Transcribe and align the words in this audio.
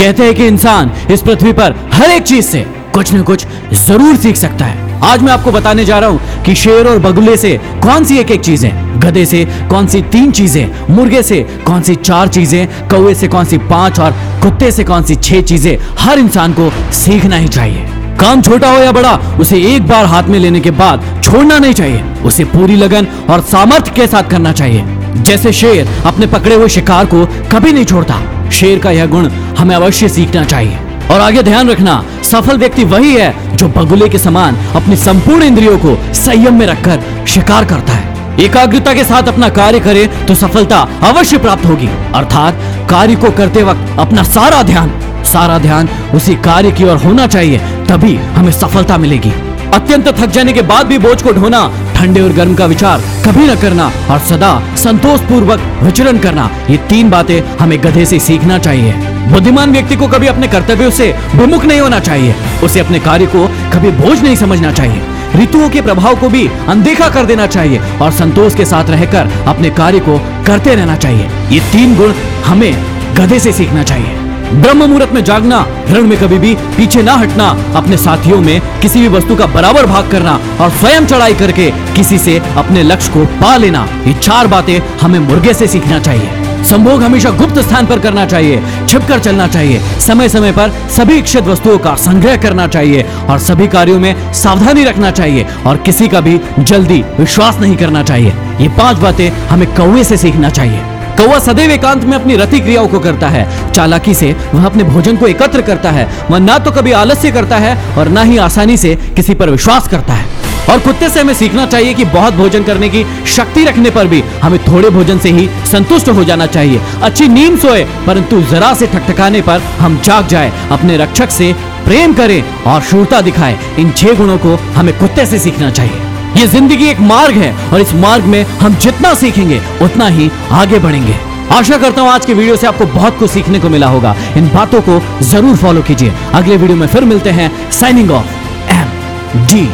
कहते 0.00 0.24
हैं 0.24 0.34
कि 0.34 0.46
इंसान 0.46 0.90
इस 1.12 1.22
पृथ्वी 1.22 1.52
पर 1.52 1.74
हर 1.92 2.10
एक 2.10 2.22
चीज़ 2.26 2.46
से 2.46 2.64
कुछ 2.94 3.12
न 3.14 3.22
कुछ 3.22 3.44
ज़रूर 3.76 4.16
सीख 4.16 4.36
सकता 4.36 4.64
है। 4.64 4.88
आज 5.04 5.22
मैं 5.22 5.32
आपको 5.32 5.52
बताने 5.52 5.84
जा 5.84 5.98
रहा 5.98 6.10
हूँ 6.10 6.42
कि 6.44 6.54
शेर 6.54 6.86
और 6.88 6.98
बगुले 6.98 7.36
से 7.36 7.50
कौन 7.82 8.04
सी 8.04 8.16
एक 8.18 8.30
एक 8.30 8.40
चीज़ें, 8.40 9.00
गधे 9.00 9.24
से 9.26 9.44
कौन 9.70 9.86
सी 9.86 10.00
तीन 10.14 10.30
चीज़ें, 10.32 10.88
मुर्गे 10.90 11.22
से 11.22 11.42
कौन 11.66 11.82
सी 11.82 11.94
चार 11.96 12.28
चीज़ें 12.28 12.88
कौए 12.88 13.14
से 13.14 13.28
कौन 13.28 13.44
सी 13.44 13.58
पाँच 13.68 14.00
और 14.00 14.12
कुत्ते 14.42 14.70
से 14.72 14.84
कौन 14.84 15.02
सी 15.02 15.16
छह 15.18 15.40
चीज़ें, 15.42 15.76
हर 15.98 16.18
इंसान 16.18 16.52
को 16.54 16.70
सीखना 16.94 17.36
ही 17.36 17.48
चाहिए। 17.48 17.86
काम 18.20 18.42
छोटा 18.42 18.70
हो 18.70 18.78
या 18.78 18.92
बड़ा, 18.92 19.14
उसे 19.40 19.62
एक 19.74 19.86
बार 19.88 20.04
हाथ 20.06 20.22
में 20.22 20.38
लेने 20.38 20.60
के 20.60 20.70
बाद 20.72 21.22
छोड़ना 21.24 21.58
नहीं 21.58 21.74
चाहिए। 21.74 22.02
उसे 22.24 22.44
पूरी 22.46 22.76
लगन 22.76 23.06
और 23.30 23.40
सामर्थ्य 23.52 23.92
के 23.96 24.06
साथ 24.06 24.30
करना 24.30 24.52
चाहिए। 24.52 25.22
जैसे 25.22 25.52
शेर 25.52 25.88
अपने 26.06 26.26
पकड़े 26.28 26.54
हुए 26.54 26.68
शिकार 26.70 27.06
को 27.06 27.24
कभी 27.52 27.72
नहीं 27.72 27.84
छोड़ता। 27.84 28.22
शेर 28.50 28.78
का 28.78 28.90
यह 28.90 29.06
गुण 29.06 29.28
हमें 29.58 29.74
अवश्य 29.76 30.08
सीखना 30.08 30.44
चाहिए। 30.44 30.78
और 31.10 31.20
आगे 31.20 31.42
ध्यान 31.42 31.68
रखना, 31.68 32.02
सफल 32.22 32.58
व्यक्ति 32.58 32.84
वही 32.84 33.14
है 33.14 33.56
जो 33.56 33.68
बगुले 33.68 34.08
के 34.08 34.18
समान 34.18 34.56
अपनी 34.76 34.96
संपूर्ण 34.96 35.42
इंद्रियों 35.42 35.78
को 35.78 35.96
संयम 36.14 36.58
में 36.58 36.66
रखकर 36.66 37.26
शिकार 37.26 37.64
करता 37.64 37.92
है। 37.92 38.08
एकाग्रता 38.40 38.94
के 38.94 39.04
साथ 39.04 39.28
अपना 39.28 39.48
कार्य 39.48 39.80
करे 39.80 40.06
तो 40.28 40.34
सफलता 40.34 40.78
अवश्य 41.02 41.38
प्राप्त 41.38 41.66
होगी। 41.66 41.88
अर्थात 42.14 42.60
कार्य 42.90 43.16
को 43.16 43.30
करते 43.30 43.62
वक्त 43.62 43.98
अपना 43.98 44.22
सारा 44.24 44.62
ध्यान 44.62 44.92
सारा 45.24 45.58
ध्यान 45.58 45.88
उसी 46.14 46.34
कार्य 46.44 46.70
की 46.72 46.84
ओर 46.84 46.96
होना 46.96 47.26
चाहिए, 47.26 47.58
तभी 47.88 48.14
हमें 48.34 48.52
सफलता 48.52 48.96
मिलेगी। 48.98 49.32
अत्यंत 49.74 50.08
थक 50.18 50.30
जाने 50.30 50.52
के 50.52 50.62
बाद 50.62 50.86
भी 50.86 50.98
बोझ 50.98 51.20
को 51.22 51.32
ढोना, 51.32 51.60
ठंडे 51.96 52.20
और 52.20 52.32
गर्म 52.32 52.54
का 52.54 52.66
विचार 52.66 53.00
कभी 53.26 53.46
न 53.46 53.54
करना 53.54 53.90
और 54.10 54.18
सदा 54.28 54.50
संतोष 54.76 55.20
पूर्वक 55.20 55.60
विचरण 55.82 56.18
करना, 56.18 56.50
ये 56.70 56.76
तीन 56.88 57.10
बातें 57.10 57.40
हमें 57.58 57.78
गधे 57.84 58.04
से 58.04 58.18
सीखना 58.18 58.58
चाहिए। 58.58 58.92
बुद्धिमान 59.32 59.72
व्यक्ति 59.72 59.96
को 59.96 60.08
कभी 60.08 60.26
अपने 60.26 60.48
कर्तव्यों 60.48 60.90
से 60.90 61.10
विमुख 61.34 61.64
नहीं 61.64 61.80
होना 61.80 61.98
चाहिए, 62.00 62.34
उसे 62.64 62.80
अपने 62.80 62.98
कार्य 62.98 63.26
को 63.26 63.46
कभी 63.74 63.90
बोझ 64.00 64.20
नहीं 64.22 64.36
समझना 64.36 64.72
चाहिए। 64.72 65.02
ऋतुओं 65.36 65.68
के 65.70 65.80
प्रभाव 65.80 66.16
को 66.20 66.28
भी 66.28 66.46
अनदेखा 66.68 67.08
कर 67.08 67.26
देना 67.26 67.46
चाहिए 67.46 67.80
और 68.02 68.10
संतोष 68.12 68.54
के 68.54 68.64
साथ 68.64 68.90
रहकर 68.90 69.30
अपने 69.48 69.70
कार्य 69.70 70.00
को 70.00 70.18
करते 70.46 70.74
रहना 70.74 70.96
चाहिए। 70.96 71.28
ये 71.50 71.60
तीन 71.72 71.96
गुण 71.96 72.12
हमें 72.46 72.72
गधे 73.16 73.38
से 73.38 73.52
सीखना 73.52 73.82
चाहिए। 73.82 74.19
ब्रह्म 74.52 74.78
मुहूर्त 74.80 75.12
में 75.12 75.22
जागना 75.24 75.58
रण 75.90 76.06
में 76.06 76.18
कभी 76.18 76.38
भी 76.38 76.54
पीछे 76.76 77.02
ना 77.02 77.12
हटना, 77.14 77.48
अपने 77.76 77.96
साथियों 77.96 78.40
में 78.40 78.60
किसी 78.82 79.00
भी 79.00 79.08
वस्तु 79.08 79.36
का 79.36 79.46
बराबर 79.46 79.86
भाग 79.86 80.10
करना 80.10 80.38
और 80.60 80.70
स्वयं 80.70 81.06
चढ़ाई 81.06 81.34
करके 81.34 81.70
किसी 81.96 82.18
से 82.18 82.38
अपने 82.56 82.82
लक्ष्य 82.82 83.12
को 83.12 83.24
पा 83.40 83.56
लेना, 83.56 83.86
ये 84.06 84.14
चार 84.14 84.46
बातें 84.46 84.78
हमें 85.02 85.18
मुर्गे 85.20 85.54
से 85.54 85.66
सीखना 85.66 85.98
चाहिए। 86.00 86.64
संभोग 86.64 87.02
हमेशा 87.02 87.30
गुप्त 87.30 87.58
स्थान 87.58 87.86
पर 87.86 87.98
करना 87.98 88.24
चाहिए, 88.26 88.60
छिपकर 88.88 89.18
चलना 89.18 89.46
चाहिए 89.48 89.80
समय 90.00 90.28
समय 90.28 90.52
पर 90.52 90.72
सभी 90.96 91.18
इच्छित 91.18 91.44
वस्तुओं 91.44 91.78
का 91.78 91.94
संग्रह 92.00 92.36
करना 92.36 92.66
चाहिए 92.66 93.06
और 93.30 93.38
सभी 93.38 93.68
कार्यों 93.68 93.98
में 94.00 94.32
सावधानी 94.34 94.84
रखना 94.84 95.10
चाहिए 95.10 95.46
और 95.66 95.76
किसी 95.76 96.08
का 96.08 96.20
भी 96.20 96.38
जल्दी 96.60 97.02
विश्वास 97.20 97.60
नहीं 97.60 97.76
करना 97.76 98.02
चाहिए। 98.02 98.32
ये 98.60 98.68
पाँच 98.78 98.98
बातें 98.98 99.28
हमें 99.48 99.68
कौए 99.76 100.04
से 100.04 100.16
सीखना 100.16 100.50
चाहिए। 100.50 100.89
कौवा 101.16 101.38
सदैव 101.38 101.70
एकांत 101.70 102.04
में 102.04 102.16
अपनी 102.16 102.36
रति 102.36 102.60
क्रियाओं 102.60 102.88
को 102.88 102.98
करता 103.00 103.28
है। 103.28 103.72
चालाकी 103.72 104.14
से 104.14 104.36
वह 104.54 104.66
अपने 104.66 104.84
भोजन 104.84 105.16
को 105.16 105.26
एकत्र 105.26 105.62
करता 105.62 105.90
है। 105.90 106.08
वह 106.30 106.38
ना 106.38 106.58
तो 106.58 106.70
कभी 106.70 106.92
आलस्य 106.92 107.30
करता 107.32 107.56
है 107.56 107.76
और 107.96 108.08
ना 108.08 108.22
ही 108.22 108.36
आसानी 108.38 108.76
से 108.76 108.94
किसी 109.16 109.34
पर 109.34 109.50
विश्वास 109.50 109.88
करता 109.88 110.14
है। 110.14 110.28
और 110.70 110.78
कुत्ते 110.78 111.08
से 111.08 111.20
हमें 111.20 111.34
सीखना 111.34 111.64
चाहिए 111.66 111.94
कि 111.94 112.04
बहुत 112.04 112.34
भोजन 112.34 112.62
करने 112.62 112.88
की 112.88 113.04
शक्ति 113.26 113.64
रखने 113.64 113.90
पर 113.90 114.06
भी 114.06 114.22
हमें 114.42 114.58
थोड़े 114.58 114.90
भोजन 114.90 115.18
से 115.18 115.30
ही 115.30 115.48
संतुष्ट 115.66 116.08
हो 116.08 116.24
जाना 116.24 116.46
चाहिए। 116.46 116.80
अच्छी 117.02 117.28
नींद 117.28 117.58
सोए, 117.58 117.84
परंतु 118.06 118.42
जरा 118.42 118.72
से 118.74 118.86
ठकठकाने 118.86 119.40
पर 119.40 119.62
हम 119.78 120.00
जाग 120.04 120.26
जाए, 120.26 120.52
अपने 120.70 120.96
रक्षक 120.96 121.30
से 121.30 121.52
प्रेम 121.84 122.12
करें 122.12 122.42
और 122.66 122.80
शूरता 122.80 123.20
दिखाए। 123.20 123.58
इन 123.78 123.90
छह 123.90 124.14
गुणों 124.14 124.38
को 124.38 124.56
हमें 124.74 124.98
कुत्ते 124.98 125.26
से 125.26 125.38
सीखना 125.38 125.70
चाहिए। 125.70 126.09
ये 126.36 126.46
ज़िंदगी 126.46 126.86
एक 126.88 127.00
मार्ग 127.00 127.34
है 127.34 127.52
और 127.72 127.80
इस 127.80 127.92
मार्ग 127.94 128.24
में 128.24 128.42
हम 128.60 128.74
जितना 128.76 129.12
सीखेंगे, 129.14 129.60
उतना 129.82 130.06
ही 130.08 130.30
आगे 130.52 130.78
बढ़ेंगे। 130.78 131.14
आशा 131.52 131.78
करता 131.78 132.02
हूँ 132.02 132.10
आज 132.10 132.26
के 132.26 132.34
वीडियो 132.34 132.56
से 132.56 132.66
आपको 132.66 132.86
बहुत 132.88 133.18
कुछ 133.18 133.30
सीखने 133.30 133.60
को 133.60 133.68
मिला 133.68 133.86
होगा। 133.88 134.14
इन 134.36 134.48
बातों 134.48 134.80
को 134.80 135.00
ज़रूर 135.22 135.56
फॉलो 135.56 135.82
कीजिए। 135.82 136.12
अगले 136.34 136.56
वीडियो 136.56 136.76
में 136.78 136.86
फिर 136.86 137.04
मिलते 137.04 137.30
हैं। 137.30 137.50
Signing 137.70 138.10
off 138.10 138.26
M 138.72 139.46
D 139.46 139.68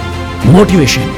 motivation 0.48 1.12